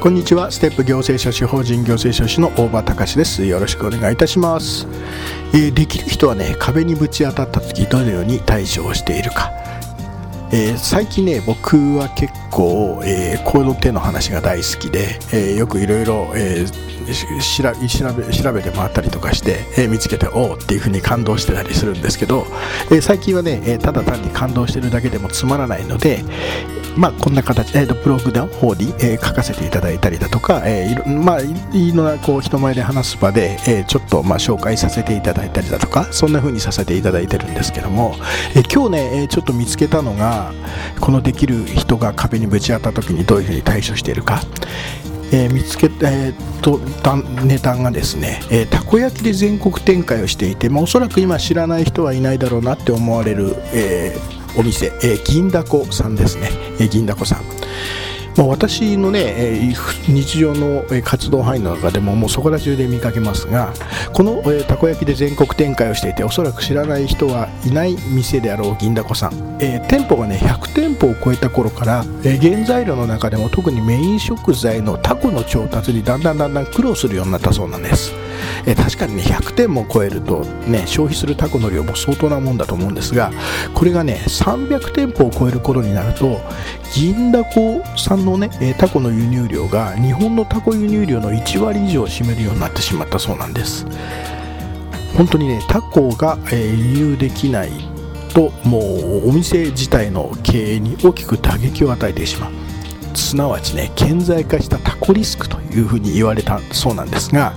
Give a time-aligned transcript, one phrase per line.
[0.00, 0.52] こんにちは。
[0.52, 3.44] ステップ行政書士法人行政書士の大場隆です。
[3.44, 4.86] よろしくお願いいたします、
[5.52, 9.57] えー、できる人はね壁にぶち当たった時どのように対処をしているか。
[10.50, 16.32] えー、最近ね僕は結構、えー、この手の話が大好きで、えー、よくいろいろ
[17.12, 22.46] 調べて回ったりとかして、えー、見つけておおっていうふうに感動してたりするんですけど、
[22.90, 26.24] えー、最近はね、えー、ただ単に感動してるだけでもつまらないので、
[26.96, 38.16] まあ、こんな形、えーと、ブログの方に、えー、書かせていただいたりだとか、えーいろまあ、いろんなこう人前で話す場で、えー、ちょっとまあ紹介させていただいたりだとかそんな風にさせていただいてるんですけども、
[38.56, 40.37] えー、今日ね、えー、ちょっと見つけたのが
[41.00, 44.40] このできる人が壁にぶち当たった時にどういうふうに対処しているか、
[45.32, 46.78] えー、見つけた、えー、と
[47.44, 56.50] ネタがですね、えー、たこ焼きで全国展開をしていて、まあ、おそらく今知らない人はいないだろうなって思われる、えーお店、えー、銀だこさんですね、
[56.80, 57.42] えー、銀だこさん。
[58.38, 59.74] まあ、私のね、え、
[60.06, 63.72] 日常の活動範囲の中でももうそこら中で見かけますが
[64.12, 78.14] この、え、たこ焼きで全国展開をしていておそらく知らない人はいない店であろう銀だこさん、えー、店舗がね100店舗を超えた頃から、え、原材料の中でも特にメイン食材のタコの調達にだんだんだんだん苦労するようになったそうなんです。
[78.66, 83.32] え確かにね100点も超えるとね消費するタコの量も相当なもんだと思うんですが
[83.74, 86.40] これがね300店舗を超える頃になると
[86.94, 93.86] 銀だこ産のねえタコの輸入量が日本のタコ輸入量の1割以上を占めるようになってしまったそうなんです。
[95.16, 97.70] 本当にねタコが、え輸入できない
[98.34, 102.52] ともうお店自体の経営に大きく打撃を与えてしまう。
[103.16, 107.52] すなわちね顕在化したタコリスクというふうに言われたそうなんですが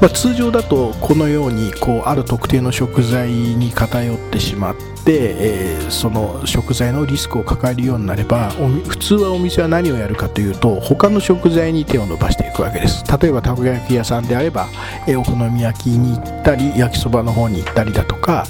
[0.00, 13.04] まあ、通常だとこのようにこうある特定の食材に偏ってしまって、えー、その食材のリスクを抱えるようになれば普通はお店は何をやるかというと他の食材に手を伸ばしていくわけです。
[13.20, 14.68] 例えばたこ焼き屋さんであれば、
[15.06, 18.46] えー、お好み焼きに行ったり焼きそばの方に行ったりだとか、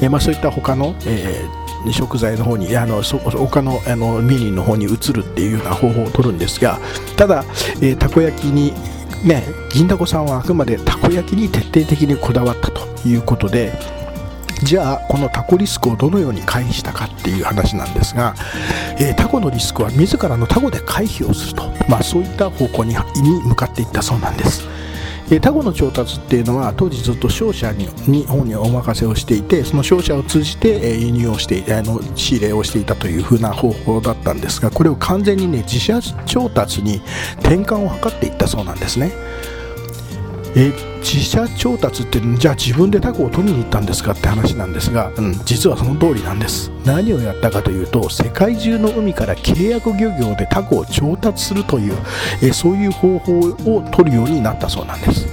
[0.00, 1.44] えー、まあ、そういった他の、え
[1.90, 6.78] 食材の方にあの他のあのメニューの方に移るっていうような方法を取るんですが
[7.16, 7.44] ただ、
[7.80, 8.72] えたこ焼きに
[9.24, 13.72] ね、銀だこさんはあくまでたこ焼きに徹底的にこだわったということで
[14.62, 18.34] じゃあこのタコリスクをどのように回避したかっていう話なんですが、
[18.98, 22.94] えー、タコのリスクは自らのタコで回避をすると、まあ、そういった方向に
[23.44, 24.66] 向かっていったそうなんです。
[25.40, 37.00] タコの調達っていうのは当時ずっと商社に日本にお任せをしていてその商社を通じて、輸入をしてあの仕入れをしていたというふうな方法だったんですがこれを完全にね自社調達に
[37.38, 39.12] 転換を図っていったそうなんですね。
[40.54, 46.70] え自社調達ってじゃあ自分でタコを取りに行ったんですかって話なんですが、うん、実はその通りなんです。
[46.84, 51.94] 何をやったかというと世界中の海から契約漁業でタコを調達するという、
[52.40, 55.26] えそういう方法を取るようになったそうなんです。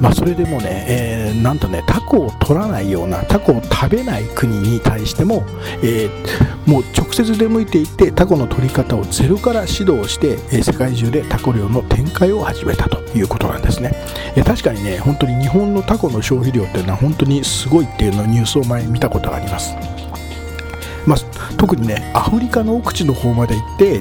[0.00, 5.44] まあ、それでもね、えー、なんとね、タコを取らないような、タコを食べない国に対しても、
[5.82, 13.92] えー、もう直接出向いていってタコの取り方をゼロから指導して、え、世界中でタコ漁の展開を始めたということなんですね、
[14.34, 19.74] え、確かにね、本当に日本のタコの消費量っていうのは本当にすごいっていうのをニュースを前に見たことがあります。
[21.06, 21.18] まあ、
[21.56, 24.00] 特にねアフリカの奥地の方まで行って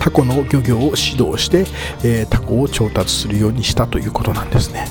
[0.00, 1.64] タコの漁業を指導して、
[2.02, 4.86] えー、タコを調達するようにしたということなんですね。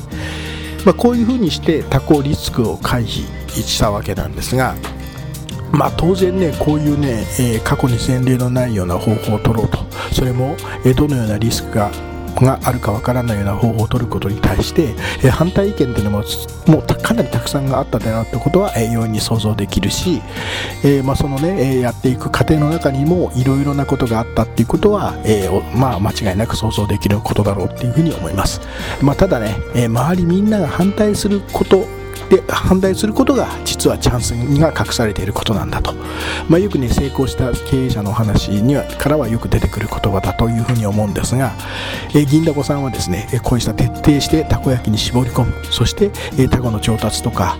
[0.85, 4.75] まあ、こういうふうにして多項リスクを回避したわけなんですが、
[5.71, 9.79] まあ、当然ねこういうね、え、過去に前例のないような方法を取ろうと。
[10.11, 10.55] それも、
[10.85, 11.91] え、どのようなリスクが
[12.41, 16.23] があるかわからないような方法を取ることに対して、え反対意見っていうのも
[16.67, 20.21] もうかなりたくさんがあったんだろうってことは、え容易に想像できるし、
[20.83, 28.61] えまあ、そのね、えやっていく過程の中にもいろいろなことがあったっていうことは、えまあ、間違いなく想像できることだろうっていうふうに思います、
[29.01, 31.85] まあ、ただね、え周りみんなが反対すること
[32.29, 35.93] で反対することが実はチャンスが隠されていることなんだと、
[36.49, 41.53] まあ、よくね成功した経営者の話にはからはよく出てくる言葉だというふうに思うんですが、
[42.15, 45.65] え銀だこさんはですねこうした徹底してたこ焼きに絞り込む。
[45.65, 47.57] そしてえタコの調達とか、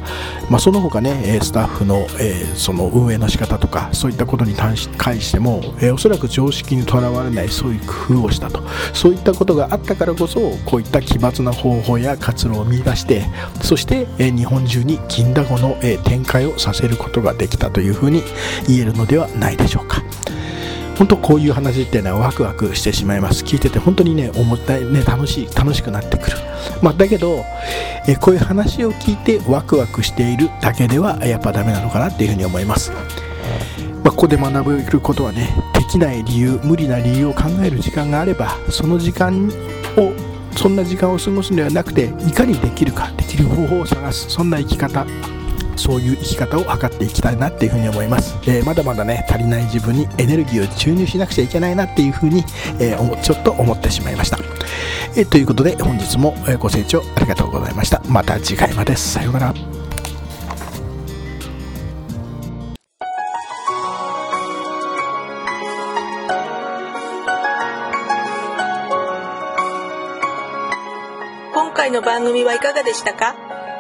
[0.50, 8.64] まあ、その他ねスタッフの、えその運営の仕方とかそういったことに関しても、えおそらく常識にとらわれないそういう工夫をしたと。
[8.94, 13.26] そういったことがあったからこそこういった奇抜な方法や活路を見出して
[13.62, 18.24] そして、え日本中に銀だこの、え展開をさせることができたというふうに
[18.68, 20.02] 言えるのではないでしょうか。
[20.98, 23.46] 本当こういう話っていうのはワクワクしてしまいます。
[23.46, 26.38] 聞いてて本当にね思ったね楽しい楽しくなってくる、
[26.82, 27.46] まあ、だけど
[28.06, 32.98] えこういう話を聞いてワクワクしているだけではやっぱダメなのかなっていうふうに思います、ま
[34.06, 39.48] あ、ここで学べることはねできない理由無理な理由を考える時間があればその時間
[39.96, 40.12] を
[40.58, 45.06] そんな時間を過ごすのではなくていかにできるかできる方法を探すそんな生き方。
[45.80, 52.44] そういう生き方を図っていきたいなっていうふうに思います、えー、まだまだね足りない自分にエネルギーを注入しなくちゃいけないなっていうふうに、
[52.80, 54.38] えー、ちょっと思ってしまいました、
[55.16, 58.02] えー、ということで本日もご清聴ありがとうございました。
[58.08, 58.96] また次回まで。
[58.96, 59.54] さようなら。
[71.54, 73.49] 今回の番組はいかがでしたか？